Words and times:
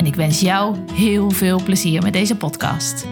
en 0.00 0.06
ik 0.06 0.14
wens 0.14 0.40
jou 0.40 0.92
heel 0.92 1.30
veel 1.30 1.62
plezier 1.62 2.02
met 2.02 2.12
deze 2.12 2.36
podcast. 2.36 3.06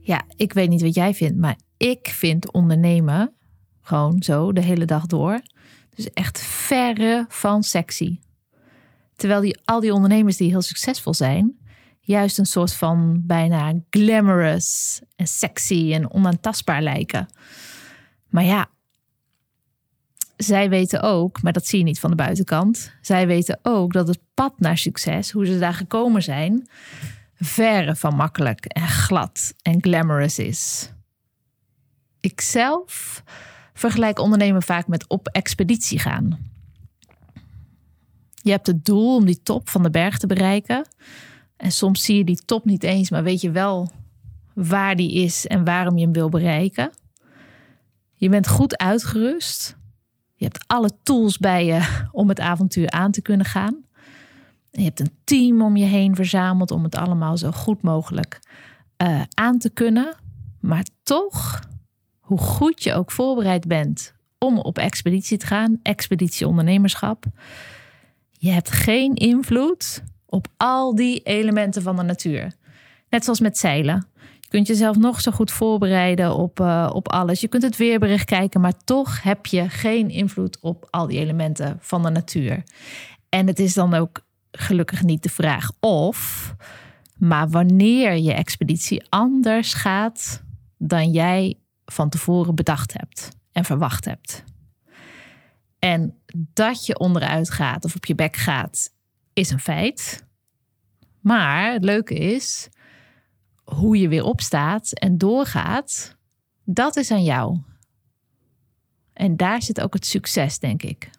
Ja, 0.00 0.24
ik 0.36 0.52
weet 0.52 0.68
niet 0.68 0.82
wat 0.82 0.94
jij 0.94 1.14
vindt, 1.14 1.38
maar 1.38 1.56
ik 1.76 2.08
vind 2.08 2.52
ondernemen 2.52 3.32
gewoon 3.82 4.22
zo 4.22 4.52
de 4.52 4.60
hele 4.60 4.84
dag 4.84 5.06
door. 5.06 5.40
Dus 5.94 6.10
echt 6.10 6.40
verre 6.40 7.26
van 7.28 7.62
sexy. 7.62 8.18
Terwijl 9.16 9.40
die, 9.40 9.60
al 9.64 9.80
die 9.80 9.92
ondernemers 9.92 10.36
die 10.36 10.50
heel 10.50 10.62
succesvol 10.62 11.14
zijn, 11.14 11.58
juist 12.00 12.38
een 12.38 12.46
soort 12.46 12.74
van 12.74 13.22
bijna 13.26 13.72
glamorous 13.90 15.00
en 15.16 15.26
sexy 15.26 15.92
en 15.92 16.10
onaantastbaar 16.10 16.82
lijken. 16.82 17.28
Maar 18.28 18.44
ja, 18.44 18.70
zij 20.42 20.68
weten 20.68 21.02
ook, 21.02 21.42
maar 21.42 21.52
dat 21.52 21.66
zie 21.66 21.78
je 21.78 21.84
niet 21.84 22.00
van 22.00 22.10
de 22.10 22.16
buitenkant. 22.16 22.92
Zij 23.00 23.26
weten 23.26 23.58
ook 23.62 23.92
dat 23.92 24.08
het 24.08 24.20
pad 24.34 24.54
naar 24.58 24.78
succes, 24.78 25.30
hoe 25.30 25.46
ze 25.46 25.58
daar 25.58 25.74
gekomen 25.74 26.22
zijn, 26.22 26.68
verre 27.34 27.96
van 27.96 28.14
makkelijk 28.14 28.64
en 28.64 28.88
glad 28.88 29.54
en 29.62 29.82
glamorous 29.82 30.38
is. 30.38 30.92
Ikzelf 32.20 33.22
vergelijk 33.74 34.18
ondernemen 34.18 34.62
vaak 34.62 34.86
met 34.86 35.08
op 35.08 35.28
expeditie 35.28 35.98
gaan. 35.98 36.50
Je 38.42 38.50
hebt 38.50 38.66
het 38.66 38.84
doel 38.84 39.16
om 39.16 39.24
die 39.24 39.42
top 39.42 39.68
van 39.68 39.82
de 39.82 39.90
berg 39.90 40.18
te 40.18 40.26
bereiken. 40.26 40.86
En 41.56 41.72
soms 41.72 42.02
zie 42.02 42.16
je 42.16 42.24
die 42.24 42.44
top 42.44 42.64
niet 42.64 42.82
eens, 42.82 43.10
maar 43.10 43.22
weet 43.22 43.40
je 43.40 43.50
wel 43.50 43.90
waar 44.54 44.96
die 44.96 45.12
is 45.12 45.46
en 45.46 45.64
waarom 45.64 45.96
je 45.96 46.04
hem 46.04 46.12
wil 46.12 46.28
bereiken. 46.28 46.90
Je 48.14 48.28
bent 48.28 48.48
goed 48.48 48.76
uitgerust. 48.76 49.76
Je 50.42 50.48
hebt 50.48 50.64
alle 50.66 50.90
tools 51.02 51.38
bij 51.38 51.64
je 51.64 52.06
om 52.12 52.28
het 52.28 52.40
avontuur 52.40 52.90
aan 52.90 53.10
te 53.10 53.22
kunnen 53.22 53.46
gaan. 53.46 53.84
Je 54.70 54.82
hebt 54.82 55.00
een 55.00 55.16
team 55.24 55.62
om 55.62 55.76
je 55.76 55.84
heen 55.84 56.14
verzameld 56.14 56.70
om 56.70 56.82
het 56.82 56.94
allemaal 56.96 57.36
zo 57.36 57.50
goed 57.50 57.82
mogelijk 57.82 58.40
uh, 59.02 59.22
aan 59.34 59.58
te 59.58 59.70
kunnen. 59.70 60.16
Maar 60.60 60.86
toch, 61.02 61.62
hoe 62.20 62.38
goed 62.38 62.82
je 62.82 62.94
ook 62.94 63.10
voorbereid 63.10 63.66
bent 63.66 64.14
om 64.38 64.58
op 64.58 64.78
expeditie 64.78 65.38
te 65.38 65.46
gaan, 65.46 65.78
expeditie 65.82 66.46
ondernemerschap, 66.46 67.24
je 68.30 68.50
hebt 68.50 68.70
geen 68.70 69.14
invloed 69.14 70.02
op 70.26 70.46
al 70.56 70.94
die 70.94 71.20
elementen 71.22 71.82
van 71.82 71.96
de 71.96 72.02
natuur. 72.02 72.52
Net 73.08 73.24
zoals 73.24 73.40
met 73.40 73.58
zeilen. 73.58 74.06
Kunt 74.52 74.66
jezelf 74.66 74.96
nog 74.96 75.20
zo 75.20 75.30
goed 75.30 75.50
voorbereiden 75.50 76.36
op, 76.36 76.60
uh, 76.60 76.90
op 76.92 77.08
alles. 77.08 77.40
Je 77.40 77.48
kunt 77.48 77.62
het 77.62 77.76
weerbericht 77.76 78.24
kijken, 78.24 78.60
maar 78.60 78.84
toch 78.84 79.22
heb 79.22 79.46
je 79.46 79.68
geen 79.68 80.10
invloed 80.10 80.58
op 80.60 80.86
al 80.90 81.06
die 81.06 81.18
elementen 81.18 81.78
van 81.80 82.02
de 82.02 82.10
natuur. 82.10 82.62
En 83.28 83.46
het 83.46 83.58
is 83.58 83.74
dan 83.74 83.94
ook 83.94 84.24
gelukkig 84.50 85.02
niet 85.02 85.22
de 85.22 85.28
vraag 85.28 85.70
of, 85.80 86.54
maar 87.18 87.48
wanneer 87.48 88.16
je 88.16 88.32
expeditie 88.32 89.04
anders 89.08 89.74
gaat 89.74 90.42
dan 90.78 91.10
jij 91.10 91.58
van 91.84 92.08
tevoren 92.08 92.54
bedacht 92.54 92.92
hebt 92.92 93.28
en 93.52 93.64
verwacht 93.64 94.04
hebt. 94.04 94.44
En 95.78 96.18
dat 96.34 96.86
je 96.86 96.98
onderuit 96.98 97.50
gaat 97.50 97.84
of 97.84 97.96
op 97.96 98.04
je 98.04 98.14
bek 98.14 98.36
gaat, 98.36 98.92
is 99.32 99.50
een 99.50 99.60
feit. 99.60 100.26
Maar 101.20 101.72
het 101.72 101.84
leuke 101.84 102.14
is, 102.14 102.68
hoe 103.64 103.98
je 103.98 104.08
weer 104.08 104.24
opstaat 104.24 104.92
en 104.92 105.18
doorgaat, 105.18 106.16
dat 106.64 106.96
is 106.96 107.10
aan 107.10 107.24
jou. 107.24 107.58
En 109.12 109.36
daar 109.36 109.62
zit 109.62 109.80
ook 109.80 109.94
het 109.94 110.06
succes, 110.06 110.58
denk 110.58 110.82
ik. 110.82 111.10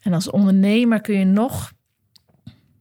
En 0.00 0.12
als 0.12 0.30
ondernemer 0.30 1.00
kun 1.00 1.18
je 1.18 1.24
nog, 1.24 1.72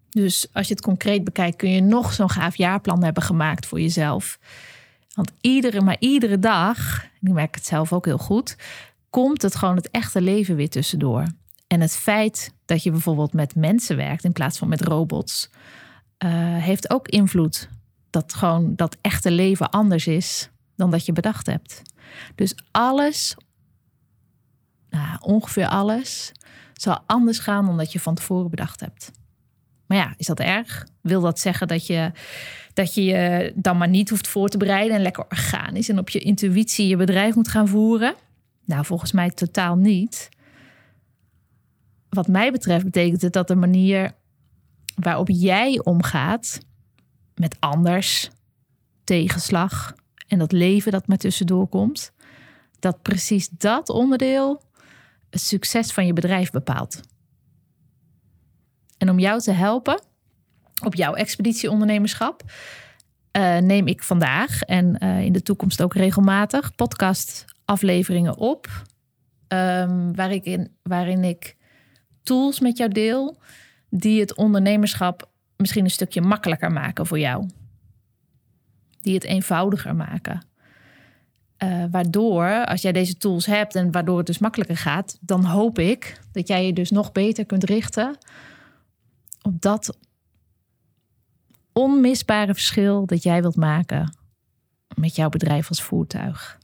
dus 0.10 0.48
als 0.54 0.68
je 0.68 0.74
het 0.74 0.84
concreet 0.84 1.24
bekijkt, 1.24 1.58
kun 1.58 1.70
je 1.70 1.82
nog 1.82 2.14
zo'n 2.14 2.30
gaaf 2.30 2.56
jaarplan 2.56 3.04
hebben 3.04 3.24
gemaakt 3.24 3.66
voor 3.66 3.82
jezelf. 3.82 4.40
Want 5.14 5.32
iedere, 5.42 5.82
maar 5.82 5.98
iedere 6.00 6.40
dag, 6.40 7.04
ik 7.04 7.32
merk 7.32 7.56
het 7.56 7.66
zelf 7.66 7.94
ook 7.94 8.06
heel 8.06 8.18
goed, 8.18 8.58
komt 9.10 9.42
het 9.42 9.56
gewoon 9.56 9.76
het 9.76 9.90
echte 9.92 10.22
leven 10.22 10.56
weer 10.56 10.70
tussendoor. 10.70 11.26
En 11.68 11.82
het 11.82 11.96
feit 11.96 12.54
dat 12.66 12.84
je 12.84 12.92
bijvoorbeeld 12.92 13.34
met 13.34 13.56
mensen 13.56 13.96
werkt 13.96 14.24
in 14.24 14.34
plaats 14.34 14.58
van 14.58 14.68
met 14.68 14.82
robots, 14.82 15.50
heeft 16.58 16.90
ook 16.90 17.08
invloed. 17.08 17.70
Dat 18.10 18.34
gewoon 18.34 18.76
dat 18.76 18.98
echte 19.02 19.32
leven 19.32 19.70
anders 19.70 20.08
is 20.08 20.50
dan 20.76 20.92
dat 20.92 21.06
je 21.06 21.12
bedacht 21.12 21.46
hebt. 21.46 21.82
Dus 22.36 22.56
alles, 22.72 23.36
nou, 24.90 25.18
ongeveer 25.20 25.68
alles, 25.68 26.32
zal 26.74 27.00
anders 27.06 27.40
gaan 27.40 27.66
dan 27.66 27.78
dat 27.78 27.92
je 27.92 28.00
van 28.00 28.16
tevoren 28.16 28.50
bedacht 28.50 28.80
hebt. 28.80 29.12
Maar 29.86 29.98
ja, 29.98 30.14
is 30.18 30.26
dat 30.26 30.40
erg? 30.40 30.88
Wil 31.02 31.22
dat 31.22 31.40
zeggen 31.40 31.68
dat 31.68 31.88
je, 31.88 32.12
dat 32.74 32.94
je 32.94 33.04
je 33.04 33.54
dan 33.56 33.78
maar 33.78 33.90
niet 33.90 34.10
hoeft 34.10 34.28
voor 34.28 34.50
te 34.50 34.58
bereiden 34.58 34.96
en 34.96 35.02
lekker 35.02 35.26
organisch 35.30 35.90
en 35.90 36.00
op 36.00 36.10
je 36.10 36.20
intuïtie 36.20 36.88
je 36.88 36.96
bedrijf 36.96 37.36
moet 37.36 37.48
gaan 37.48 37.68
voeren? 37.68 38.16
Nou, 38.66 38.86
volgens 38.86 39.12
mij 39.12 39.30
totaal 39.30 39.76
niet 39.76 40.30
wat 42.16 42.28
mij 42.28 42.52
betreft 42.52 42.84
betekent 42.84 43.22
het 43.22 43.34
dat 43.34 43.48
de 43.48 43.56
manier 43.56 44.12
waarop 44.96 45.30
jij 45.30 45.82
omgaat 45.84 46.60
met 47.36 47.56
anders, 47.60 48.30
tegenslag 49.04 49.96
en 50.28 50.40
dat 50.40 50.52
leven 50.52 50.92
dat 50.92 51.08
maar 51.08 51.18
tussendoor 51.18 51.68
komt, 51.68 52.12
dat 52.80 53.02
precies 53.02 53.50
dat 53.50 53.90
onderdeel 53.90 54.62
het 55.30 55.42
succes 55.42 55.92
van 55.92 56.06
je 56.06 56.14
bedrijf 56.14 56.52
bepaalt. 56.52 57.02
En 58.98 59.10
om 59.10 59.20
jou 59.20 59.42
te 59.42 59.52
helpen 59.52 60.02
op 60.84 60.96
jouw 60.96 61.14
expeditieondernemerschap, 61.14 62.44
uh, 63.38 63.58
neem 63.58 63.88
ik 63.88 64.04
vandaag 64.04 64.62
en 64.62 65.04
uh, 65.04 65.22
in 65.22 65.34
de 65.34 65.42
toekomst 65.42 65.82
ook 65.82 65.94
regelmatig 65.94 66.76
podcastafleveringen 66.76 68.38
op. 68.38 68.68
Um, 69.48 70.16
waar 70.16 70.32
ik 70.32 70.46
in, 70.46 70.76
waarin 70.84 71.24
ik 71.24 71.56
tools 72.24 72.60
met 72.60 72.78
jou 72.78 72.92
deel 72.92 73.38
die 73.98 74.20
het 74.20 74.36
ondernemerschap 74.36 75.30
misschien 75.58 75.84
een 75.84 75.90
stukje 75.90 76.22
makkelijker 76.22 76.72
maken 76.72 77.06
voor 77.06 77.20
jou. 77.20 77.50
Die 79.02 79.14
het 79.14 79.24
eenvoudiger 79.24 79.96
maken. 79.96 80.46
Uh, 81.64 81.86
waardoor, 81.92 82.66
als 82.66 82.82
jij 82.82 82.92
deze 82.92 83.18
tools 83.18 83.46
hebt 83.46 83.76
en 83.76 83.92
waardoor 83.92 84.18
het 84.18 84.26
dus 84.26 84.38
makkelijker 84.38 84.78
gaat, 84.78 85.18
dan 85.22 85.46
hoop 85.46 85.80
ik 85.80 86.22
dat 86.32 86.48
jij 86.48 86.66
je 86.66 86.74
dus 86.74 86.92
nog 86.92 87.12
beter 87.12 87.46
kunt 87.46 87.64
richten 87.64 88.18
op 89.42 89.62
dat 89.62 89.98
onmisbare 91.74 92.54
verschil 92.54 93.06
dat 93.06 93.24
jij 93.24 93.42
wilt 93.42 93.56
maken 93.56 94.18
met 94.96 95.16
jouw 95.16 95.30
bedrijf 95.30 95.70
als 95.70 95.82
voertuig. 95.82 96.60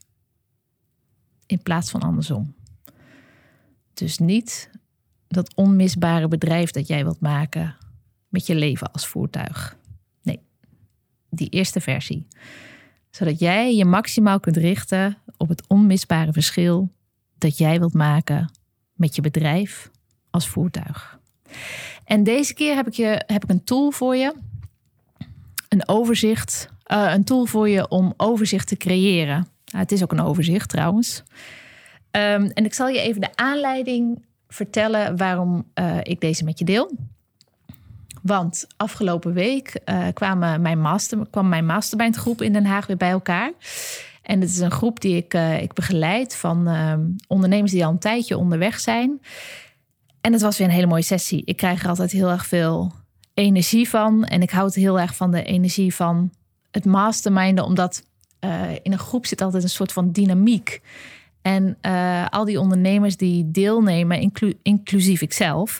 In 1.45 1.61
plaats 1.61 1.89
van 1.89 2.01
andersom. 2.01 2.55
Dus 3.93 4.17
niet 4.17 4.69
dat 5.31 5.55
onmisbare 5.55 6.27
bedrijf 6.27 6.71
dat 6.71 6.87
jij 6.87 7.03
wilt 7.03 7.19
maken 7.19 7.75
met 8.29 8.45
je 8.47 8.55
leven 8.55 8.91
als 8.91 9.07
voertuig. 9.07 9.77
Nee, 10.23 10.39
die 11.29 11.49
eerste 11.49 11.81
versie. 11.81 12.27
Zodat 13.09 13.39
jij 13.39 13.75
je 13.75 13.85
maximaal 13.85 14.39
kunt 14.39 14.57
richten 14.57 15.17
op 15.37 15.49
het 15.49 15.67
onmisbare 15.67 16.33
verschil 16.33 16.91
dat 17.37 17.57
jij 17.57 17.79
wilt 17.79 17.93
maken 17.93 18.51
met 18.93 19.15
je 19.15 19.21
bedrijf 19.21 19.89
als 20.29 20.47
voertuig. 20.47 21.19
En 22.05 22.23
deze 22.23 22.53
keer 22.53 22.75
heb 22.75 22.87
ik, 22.87 22.93
je, 22.93 23.23
heb 23.25 23.43
ik 23.43 23.49
een 23.49 23.63
tool 23.63 23.91
voor 23.91 24.15
je. 24.15 24.35
Een 25.67 25.87
overzicht. 25.87 26.69
Uh, 26.91 27.11
een 27.13 27.23
tool 27.23 27.45
voor 27.45 27.69
je 27.69 27.87
om 27.87 28.13
overzicht 28.17 28.67
te 28.67 28.77
creëren. 28.77 29.47
Nou, 29.65 29.83
het 29.83 29.91
is 29.91 30.03
ook 30.03 30.11
een 30.11 30.21
overzicht 30.21 30.69
trouwens. 30.69 31.23
Um, 32.11 32.45
en 32.45 32.65
ik 32.65 32.73
zal 32.73 32.87
je 32.87 32.99
even 32.99 33.21
de 33.21 33.35
aanleiding 33.35 34.25
vertellen 34.53 35.17
waarom 35.17 35.65
uh, 35.75 35.97
ik 36.03 36.21
deze 36.21 36.43
met 36.43 36.59
je 36.59 36.65
deel. 36.65 36.91
Want 38.21 38.67
afgelopen 38.77 39.33
week 39.33 39.79
uh, 39.85 40.07
kwamen 40.13 40.61
mijn 40.61 40.81
master, 40.81 41.27
kwam 41.29 41.49
mijn 41.49 41.65
mastermind 41.65 42.15
groep 42.15 42.41
in 42.41 42.53
Den 42.53 42.65
Haag 42.65 42.87
weer 42.87 42.97
bij 42.97 43.09
elkaar. 43.09 43.51
En 44.21 44.41
het 44.41 44.49
is 44.49 44.59
een 44.59 44.71
groep 44.71 44.99
die 44.99 45.15
ik, 45.15 45.33
uh, 45.33 45.61
ik 45.61 45.73
begeleid 45.73 46.35
van 46.35 46.67
ehm, 46.67 47.01
ondernemers 47.27 47.71
die 47.71 47.85
al 47.85 47.91
een 47.91 47.99
tijdje 47.99 48.37
onderweg 48.37 48.79
zijn. 48.79 49.21
En 50.21 50.33
het 50.33 50.41
was 50.41 50.57
weer 50.57 50.67
een 50.67 50.73
hele 50.73 50.87
mooie 50.87 51.01
sessie. 51.01 51.41
Ik 51.45 51.57
krijg 51.57 51.83
er 51.83 51.89
altijd 51.89 52.11
heel 52.11 52.29
erg 52.29 52.45
veel 52.45 52.91
energie 53.33 53.89
van. 53.89 54.23
En 54.23 54.41
ik 54.41 54.51
houd 54.51 54.73
heel 54.73 54.99
erg 54.99 55.15
van 55.15 55.31
de 55.31 55.43
energie 55.43 55.95
van 55.95 56.31
het 56.71 56.85
masterminden, 56.85 57.65
omdat 57.65 58.03
in 58.81 58.91
een 58.91 58.99
groep 58.99 59.25
zit 59.25 59.41
altijd 59.41 59.63
een 59.63 59.69
soort 59.69 59.91
van 59.91 60.11
dynamiek. 60.11 60.81
En 61.41 61.77
uh, 61.81 62.25
al 62.29 62.45
die 62.45 62.59
ondernemers 62.59 63.17
die 63.17 63.51
deelnemen, 63.51 64.19
inclu 64.19 64.53
inclusief 64.61 65.21
ikzelf, 65.21 65.79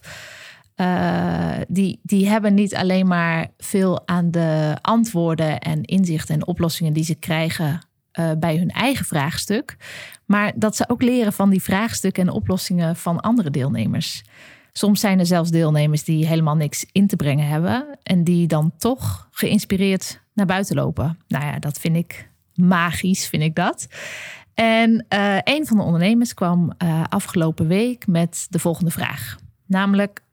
uh, 0.76 1.54
die, 1.68 2.00
die 2.04 2.30
hebben 2.30 2.54
niet 2.54 2.76
alleen 2.76 3.08
maar 3.08 3.48
veel 3.58 4.08
aan 4.08 4.32
de 4.32 4.78
antwoorden 4.82 5.60
en 5.60 5.84
inzichten 5.84 6.36
en 6.36 6.48
oplossingen 6.48 6.94
die 6.94 7.04
ze 7.04 7.16
krijgen 7.16 7.82
uh, 8.20 8.32
bij 8.40 8.58
hun 8.58 8.70
eigen 8.70 9.06
vraagstuk, 9.06 9.78
maar 10.26 10.54
dat 10.56 10.76
ze 10.76 10.90
ook 10.90 11.02
leren 11.02 11.34
van 11.34 11.50
die 11.50 11.62
vraagstukken 11.62 12.28
en 12.28 12.34
oplossingen 12.34 12.96
van 12.96 13.20
andere 13.20 13.50
deelnemers. 13.50 14.24
Soms 14.74 15.00
zijn 15.00 15.20
er 15.20 15.26
zelfs 15.26 15.50
deelnemers 15.50 16.04
die 16.04 16.28
helemaal 16.28 16.56
niks 16.56 16.86
in 16.92 17.08
te 17.08 17.16
brengen 17.16 17.48
hebben 17.48 17.98
en 18.04 18.24
die 18.24 18.48
dan 18.48 18.72
toch 18.78 19.28
geïnspireerd 19.32 20.22
naar 20.34 20.46
buiten 20.46 20.76
lopen. 20.76 21.18
Nou 21.28 21.46
ja, 21.46 21.60
dat 21.60 21.80
vind 21.80 21.96
ik 21.96 22.30
magisch, 22.54 23.28
vind 23.28 23.44
ik 23.44 23.56
dat. 23.56 23.88
En 24.54 25.06
uh, 25.10 25.38
een 25.44 25.68
van 25.68 25.78
de 25.78 25.84
ondernemers 25.84 26.34
kwam 26.34 26.72
uh, 26.84 27.04
afgelopen 27.10 27.68
week 27.68 28.08
met 28.08 28.48
de 28.50 28.60
volgende 28.60 28.92
vraag. 28.92 29.38
Namelijk, 29.66 30.24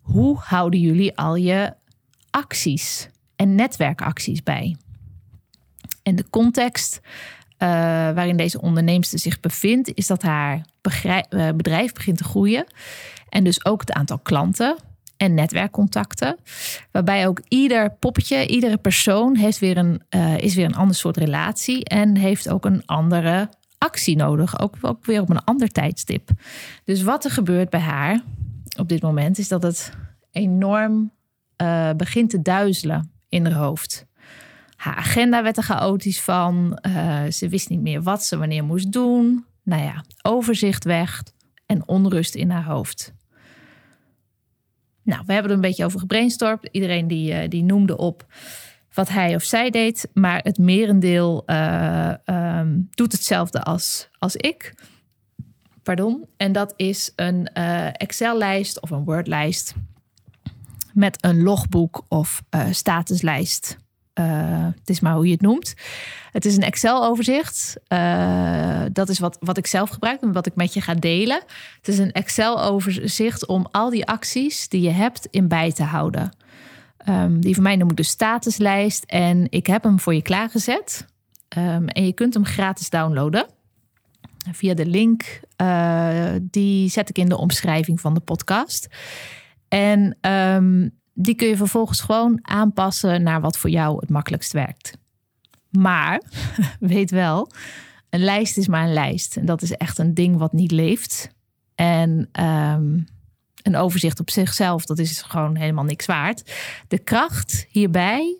hoe 0.00 0.38
houden 0.40 0.80
jullie 0.80 1.16
al 1.16 1.34
je 1.34 1.74
acties 2.30 3.08
en 3.36 3.54
netwerkacties 3.54 4.42
bij? 4.42 4.76
En 6.02 6.16
de 6.16 6.30
context 6.30 7.00
uh, 7.02 7.68
waarin 8.14 8.36
deze 8.36 8.60
onderneemster 8.60 9.18
zich 9.18 9.40
bevindt, 9.40 9.94
is 9.94 10.06
dat 10.06 10.22
haar 10.22 10.66
bedrijf 11.56 11.92
begint 11.92 12.16
te 12.16 12.24
groeien. 12.24 12.66
En 13.28 13.44
dus 13.44 13.64
ook 13.64 13.80
het 13.80 13.92
aantal 13.92 14.18
klanten 14.18 14.76
en 15.18 15.34
netwerkcontacten. 15.34 16.36
Waarbij 16.90 17.26
ook 17.26 17.42
ieder 17.48 17.90
poppetje, 17.90 18.46
iedere 18.46 18.76
persoon 18.76 19.36
heeft 19.36 19.58
weer 19.58 19.76
een, 19.76 20.02
uh, 20.10 20.38
is 20.38 20.54
weer 20.54 20.64
een 20.64 20.76
ander 20.76 20.96
soort 20.96 21.16
relatie 21.16 21.84
en 21.84 22.16
heeft 22.16 22.48
ook 22.48 22.64
een 22.64 22.86
andere 22.86 23.48
actie 23.78 24.16
nodig. 24.16 24.60
Ook, 24.60 24.74
ook 24.80 25.04
weer 25.04 25.20
op 25.20 25.30
een 25.30 25.44
ander 25.44 25.68
tijdstip. 25.68 26.30
Dus 26.84 27.02
wat 27.02 27.24
er 27.24 27.30
gebeurt 27.30 27.70
bij 27.70 27.80
haar 27.80 28.20
op 28.78 28.88
dit 28.88 29.02
moment 29.02 29.38
is 29.38 29.48
dat 29.48 29.62
het 29.62 29.92
enorm 30.30 31.12
uh, 31.62 31.90
begint 31.96 32.30
te 32.30 32.42
duizelen 32.42 33.12
in 33.28 33.46
haar 33.46 33.54
hoofd. 33.54 34.06
Haar 34.76 34.94
agenda 34.94 35.42
werd 35.42 35.56
er 35.56 35.62
chaotisch 35.62 36.20
van. 36.20 36.78
Uh, 36.86 37.24
ze 37.30 37.48
wist 37.48 37.68
niet 37.68 37.80
meer 37.80 38.02
wat 38.02 38.24
ze 38.24 38.38
wanneer 38.38 38.64
moest 38.64 38.92
doen. 38.92 39.44
Nou 39.62 39.82
ja, 39.82 40.04
overzicht 40.22 40.84
weg 40.84 41.22
en 41.66 41.88
onrust 41.88 42.34
in 42.34 42.50
haar 42.50 42.64
hoofd. 42.64 43.12
Nou, 45.08 45.22
we 45.26 45.32
hebben 45.32 45.50
er 45.50 45.56
een 45.56 45.62
beetje 45.62 45.84
over 45.84 46.00
gebrainstormd. 46.00 46.68
Iedereen 46.70 47.08
die, 47.08 47.32
uh, 47.32 47.48
die 47.48 47.62
noemde 47.62 47.96
op 47.96 48.26
wat 48.92 49.08
hij 49.08 49.34
of 49.34 49.42
zij 49.42 49.70
deed. 49.70 50.08
Maar 50.14 50.40
het 50.42 50.58
merendeel 50.58 51.42
uh, 51.46 52.14
um, 52.24 52.88
doet 52.90 53.12
hetzelfde 53.12 53.62
als, 53.62 54.08
als 54.18 54.36
ik. 54.36 54.74
Pardon. 55.82 56.26
En 56.36 56.52
dat 56.52 56.72
is 56.76 57.12
een 57.16 57.50
uh, 57.54 57.86
Excel-lijst 57.92 58.80
of 58.80 58.90
een 58.90 59.04
Word-lijst 59.04 59.74
met 60.92 61.24
een 61.24 61.42
logboek 61.42 62.04
of 62.08 62.42
statuslijst. 62.70 63.78
Uh, 64.18 64.64
het 64.64 64.88
is 64.88 65.00
maar 65.00 65.14
hoe 65.14 65.26
je 65.26 65.32
het 65.32 65.40
noemt. 65.40 65.74
Het 66.32 66.44
is 66.44 66.56
een 66.56 66.62
Excel-overzicht. 66.62 67.76
Uh, 67.88 68.82
dat 68.92 69.08
is 69.08 69.18
wat, 69.18 69.36
wat 69.40 69.58
ik 69.58 69.66
zelf 69.66 69.90
gebruik 69.90 70.20
en 70.20 70.32
wat 70.32 70.46
ik 70.46 70.54
met 70.54 70.74
je 70.74 70.80
ga 70.80 70.94
delen. 70.94 71.42
Het 71.76 71.88
is 71.88 71.98
een 71.98 72.12
Excel-overzicht 72.12 73.46
om 73.46 73.66
al 73.70 73.90
die 73.90 74.06
acties 74.06 74.68
die 74.68 74.80
je 74.80 74.90
hebt 74.90 75.28
in 75.30 75.48
bij 75.48 75.72
te 75.72 75.82
houden. 75.82 76.36
Um, 77.08 77.40
die 77.40 77.54
van 77.54 77.62
mij 77.62 77.76
noem 77.76 77.90
ik 77.90 77.96
de 77.96 78.02
statuslijst. 78.02 79.04
En 79.04 79.46
ik 79.50 79.66
heb 79.66 79.82
hem 79.82 80.00
voor 80.00 80.14
je 80.14 80.22
klaargezet. 80.22 81.06
Um, 81.58 81.88
en 81.88 82.04
je 82.04 82.12
kunt 82.12 82.34
hem 82.34 82.44
gratis 82.44 82.90
downloaden. 82.90 83.46
Via 84.52 84.74
de 84.74 84.86
link, 84.86 85.40
uh, 85.62 86.30
die 86.42 86.88
zet 86.88 87.08
ik 87.08 87.18
in 87.18 87.28
de 87.28 87.36
omschrijving 87.36 88.00
van 88.00 88.14
de 88.14 88.20
podcast. 88.20 88.88
En 89.68 90.16
um, 90.30 90.98
die 91.20 91.34
kun 91.34 91.48
je 91.48 91.56
vervolgens 91.56 92.00
gewoon 92.00 92.38
aanpassen 92.42 93.22
naar 93.22 93.40
wat 93.40 93.58
voor 93.58 93.70
jou 93.70 93.98
het 94.00 94.08
makkelijkst 94.08 94.52
werkt. 94.52 94.98
Maar 95.70 96.22
weet 96.80 97.10
wel, 97.10 97.50
een 98.10 98.20
lijst 98.20 98.56
is 98.56 98.68
maar 98.68 98.84
een 98.84 98.92
lijst. 98.92 99.36
En 99.36 99.46
dat 99.46 99.62
is 99.62 99.72
echt 99.72 99.98
een 99.98 100.14
ding 100.14 100.36
wat 100.36 100.52
niet 100.52 100.70
leeft. 100.70 101.30
En 101.74 102.28
um, 102.40 103.06
een 103.62 103.76
overzicht 103.76 104.20
op 104.20 104.30
zichzelf, 104.30 104.84
dat 104.84 104.98
is 104.98 105.22
gewoon 105.22 105.56
helemaal 105.56 105.84
niks 105.84 106.06
waard. 106.06 106.52
De 106.88 106.98
kracht 106.98 107.66
hierbij, 107.68 108.38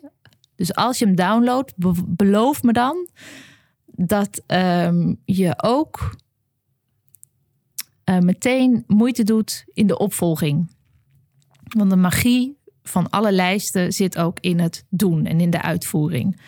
dus 0.55 0.75
als 0.75 0.99
je 0.99 1.05
hem 1.05 1.15
downloadt, 1.15 1.73
be 1.75 1.93
beloof 2.07 2.63
me 2.63 2.73
dan 2.73 3.09
dat 3.85 4.43
um, 4.47 5.21
je 5.25 5.53
ook 5.63 6.15
uh, 8.05 8.17
meteen 8.17 8.83
moeite 8.87 9.23
doet 9.23 9.65
in 9.73 9.87
de 9.87 9.97
opvolging. 9.97 10.77
Want 11.63 11.89
de 11.89 11.95
magie 11.95 12.58
van 12.89 13.09
alle 13.09 13.31
lijsten 13.31 13.91
zit 13.91 14.17
ook 14.17 14.37
in 14.39 14.59
het 14.59 14.85
doen 14.89 15.25
en 15.25 15.39
in 15.39 15.49
de 15.49 15.61
uitvoering. 15.61 16.41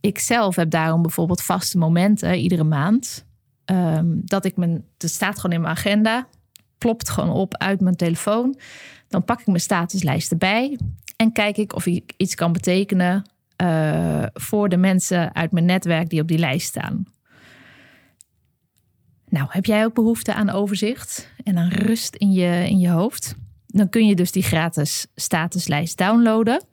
Ik 0.00 0.18
zelf 0.18 0.56
heb 0.56 0.70
daarom 0.70 1.02
bijvoorbeeld 1.02 1.42
vaste 1.42 1.78
momenten 1.78 2.34
iedere 2.38 2.64
maand. 2.64 3.24
Um, 3.64 4.22
dat 4.24 4.44
ik 4.44 4.56
mijn, 4.56 4.84
het 4.98 5.10
staat 5.10 5.36
gewoon 5.36 5.56
in 5.56 5.60
mijn 5.60 5.76
agenda, 5.76 6.26
plopt 6.78 7.10
gewoon 7.10 7.30
op 7.30 7.56
uit 7.56 7.80
mijn 7.80 7.96
telefoon. 7.96 8.58
Dan 9.08 9.24
pak 9.24 9.40
ik 9.40 9.46
mijn 9.46 9.60
statuslijst 9.60 10.30
erbij 10.30 10.78
en 11.16 11.32
kijk 11.32 11.56
ik 11.56 11.74
of 11.74 11.86
ik 11.86 12.14
iets 12.16 12.34
kan 12.34 12.52
betekenen 12.52 13.30
uh, 13.62 14.24
voor 14.32 14.68
de 14.68 14.76
mensen 14.76 15.34
uit 15.34 15.52
mijn 15.52 15.64
netwerk 15.64 16.08
die 16.08 16.20
op 16.20 16.28
die 16.28 16.38
lijst 16.38 16.66
staan. 16.66 17.04
Nou, 19.28 19.46
heb 19.48 19.64
jij 19.64 19.84
ook 19.84 19.94
behoefte 19.94 20.34
aan 20.34 20.50
overzicht 20.50 21.32
en 21.44 21.58
aan 21.58 21.68
rust 21.68 22.14
in 22.14 22.32
je, 22.32 22.66
in 22.68 22.78
je 22.78 22.88
hoofd? 22.88 23.34
Dan 23.72 23.88
kun 23.88 24.06
je 24.06 24.14
dus 24.14 24.32
die 24.32 24.42
gratis 24.42 25.06
statuslijst 25.14 25.98
downloaden. 25.98 26.64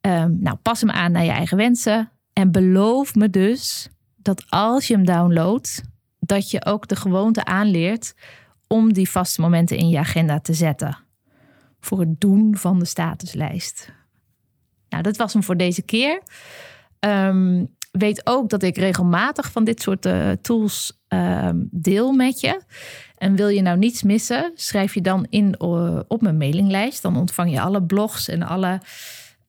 Um, 0.00 0.38
nou, 0.40 0.56
pas 0.56 0.80
hem 0.80 0.90
aan 0.90 1.12
naar 1.12 1.24
je 1.24 1.30
eigen 1.30 1.56
wensen. 1.56 2.10
En 2.32 2.52
beloof 2.52 3.14
me 3.14 3.30
dus 3.30 3.88
dat 4.16 4.44
als 4.48 4.86
je 4.86 4.94
hem 4.94 5.04
downloadt, 5.04 5.82
dat 6.18 6.50
je 6.50 6.64
ook 6.64 6.88
de 6.88 6.96
gewoonte 6.96 7.44
aanleert 7.44 8.14
om 8.66 8.92
die 8.92 9.10
vaste 9.10 9.40
momenten 9.40 9.76
in 9.76 9.88
je 9.88 9.98
agenda 9.98 10.40
te 10.40 10.54
zetten. 10.54 10.98
Voor 11.80 12.00
het 12.00 12.20
doen 12.20 12.56
van 12.56 12.78
de 12.78 12.84
statuslijst. 12.84 13.92
Nou, 14.88 15.02
dat 15.02 15.16
was 15.16 15.32
hem 15.32 15.42
voor 15.42 15.56
deze 15.56 15.82
keer. 15.82 16.22
Um, 17.00 17.76
weet 17.90 18.26
ook 18.26 18.48
dat 18.48 18.62
ik 18.62 18.76
regelmatig 18.76 19.52
van 19.52 19.64
dit 19.64 19.80
soort 19.82 20.06
uh, 20.06 20.30
tools 20.30 20.97
uh, 21.08 21.48
deel 21.70 22.12
met 22.12 22.40
je. 22.40 22.62
En 23.16 23.36
wil 23.36 23.48
je 23.48 23.62
nou 23.62 23.78
niets 23.78 24.02
missen, 24.02 24.52
schrijf 24.54 24.94
je 24.94 25.00
dan 25.00 25.26
in 25.30 25.54
uh, 25.62 26.00
op 26.08 26.22
mijn 26.22 26.36
mailinglijst. 26.36 27.02
Dan 27.02 27.16
ontvang 27.16 27.50
je 27.50 27.60
alle 27.60 27.82
blogs 27.82 28.28
en 28.28 28.42
alle 28.42 28.80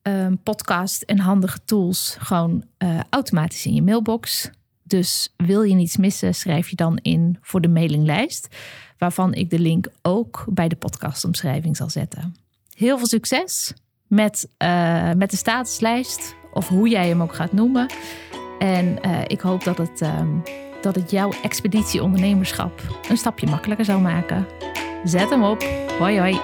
um, 0.02 0.38
podcasts 0.42 1.04
en 1.04 1.18
handige 1.18 1.58
tools 1.64 2.16
gewoon 2.18 2.64
uh, 2.78 3.00
automatisch 3.10 3.66
in 3.66 3.74
je 3.74 3.82
mailbox. 3.82 4.50
Dus 4.82 5.34
wil 5.36 5.62
je 5.62 5.74
niets 5.74 5.96
missen, 5.96 6.34
schrijf 6.34 6.68
je 6.68 6.76
dan 6.76 6.98
in 7.02 7.38
voor 7.40 7.60
de 7.60 7.68
mailinglijst. 7.68 8.56
Waarvan 8.98 9.34
ik 9.34 9.50
de 9.50 9.58
link 9.58 9.86
ook 10.02 10.44
bij 10.48 10.68
de 10.68 10.76
podcastomschrijving 10.76 11.76
zal 11.76 11.90
zetten. 11.90 12.36
Heel 12.74 12.98
veel 12.98 13.06
succes 13.06 13.72
met, 14.06 14.48
uh, 14.58 15.12
met 15.12 15.30
de 15.30 15.36
statuslijst. 15.36 16.34
Of 16.52 16.68
hoe 16.68 16.88
jij 16.88 17.08
hem 17.08 17.22
ook 17.22 17.34
gaat 17.34 17.52
noemen. 17.52 17.90
En 18.58 18.98
ik 19.26 19.40
hoop 19.40 19.64
dat 19.64 19.78
het, 19.78 20.00
um, 20.00 20.42
dat 20.82 20.94
het 20.94 21.10
jouw 21.10 21.32
expeditie 21.42 22.02
ondernemerschap 22.02 22.80
een 23.08 23.16
stapje 23.16 23.46
makkelijker 23.46 23.84
zou 23.84 24.00
maken. 24.00 24.46
Zet 25.04 25.30
hem 25.30 25.42
op. 25.42 25.64
Hoi 25.98 26.18
hoi. 26.18 26.40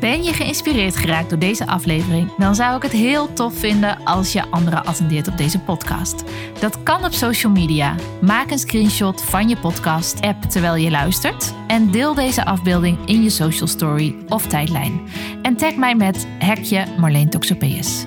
Ben 0.00 0.22
je 0.22 0.32
geïnspireerd 0.32 0.96
geraakt 0.96 1.30
door 1.30 1.38
deze 1.38 1.66
aflevering? 1.66 2.36
Dan 2.36 2.54
zou 2.54 2.76
ik 2.76 2.82
het 2.82 2.92
heel 2.92 3.32
tof 3.32 3.54
vinden 3.54 4.04
als 4.04 4.32
je 4.32 4.50
anderen 4.50 4.84
attendeert 4.84 5.28
op 5.28 5.36
deze 5.36 5.58
podcast. 5.60 6.24
Dat 6.60 6.82
kan 6.82 7.04
op 7.04 7.12
social 7.12 7.52
media. 7.52 7.94
Maak 8.20 8.50
een 8.50 8.58
screenshot 8.58 9.22
van 9.22 9.48
je 9.48 9.56
podcast-app 9.56 10.42
terwijl 10.42 10.74
je 10.74 10.90
luistert 10.90 11.54
en 11.66 11.90
deel 11.90 12.14
deze 12.14 12.44
afbeelding 12.44 12.98
in 13.06 13.22
je 13.22 13.30
social 13.30 13.68
story 13.68 14.16
of 14.28 14.46
tijdlijn. 14.46 15.00
En 15.42 15.56
tag 15.56 15.74
mij 15.76 15.94
met 15.94 16.26
hekje 16.38 16.84
Marleen 16.98 17.30
Toxopeus. 17.30 18.06